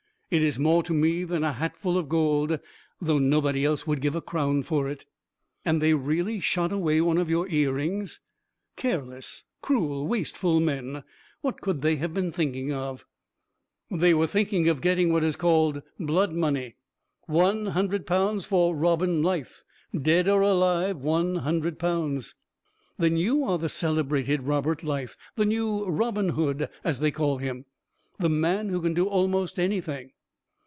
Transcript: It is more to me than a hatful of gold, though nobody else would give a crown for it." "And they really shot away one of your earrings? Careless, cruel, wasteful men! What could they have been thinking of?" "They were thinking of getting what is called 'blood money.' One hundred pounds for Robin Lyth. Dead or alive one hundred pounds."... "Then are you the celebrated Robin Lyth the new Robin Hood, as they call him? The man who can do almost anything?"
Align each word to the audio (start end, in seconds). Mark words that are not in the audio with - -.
It 0.33 0.41
is 0.41 0.57
more 0.57 0.81
to 0.83 0.93
me 0.93 1.25
than 1.25 1.43
a 1.43 1.51
hatful 1.51 1.97
of 1.97 2.07
gold, 2.07 2.57
though 3.01 3.19
nobody 3.19 3.65
else 3.65 3.85
would 3.85 3.99
give 3.99 4.15
a 4.15 4.21
crown 4.21 4.63
for 4.63 4.87
it." 4.87 5.03
"And 5.65 5.81
they 5.81 5.93
really 5.93 6.39
shot 6.39 6.71
away 6.71 7.01
one 7.01 7.17
of 7.17 7.29
your 7.29 7.49
earrings? 7.49 8.21
Careless, 8.77 9.43
cruel, 9.61 10.07
wasteful 10.07 10.61
men! 10.61 11.03
What 11.41 11.59
could 11.59 11.81
they 11.81 11.97
have 11.97 12.13
been 12.13 12.31
thinking 12.31 12.71
of?" 12.71 13.03
"They 13.89 14.13
were 14.13 14.25
thinking 14.25 14.69
of 14.69 14.79
getting 14.79 15.11
what 15.11 15.25
is 15.25 15.35
called 15.35 15.81
'blood 15.99 16.31
money.' 16.31 16.77
One 17.27 17.65
hundred 17.65 18.05
pounds 18.07 18.45
for 18.45 18.73
Robin 18.73 19.21
Lyth. 19.21 19.65
Dead 19.93 20.29
or 20.29 20.39
alive 20.43 20.95
one 20.99 21.35
hundred 21.35 21.77
pounds."... 21.77 22.35
"Then 22.97 23.15
are 23.15 23.17
you 23.17 23.57
the 23.57 23.67
celebrated 23.67 24.43
Robin 24.43 24.77
Lyth 24.81 25.17
the 25.35 25.45
new 25.45 25.85
Robin 25.87 26.29
Hood, 26.29 26.69
as 26.85 27.01
they 27.01 27.11
call 27.11 27.39
him? 27.39 27.65
The 28.17 28.29
man 28.29 28.69
who 28.69 28.81
can 28.81 28.93
do 28.93 29.09
almost 29.09 29.59
anything?" 29.59 30.13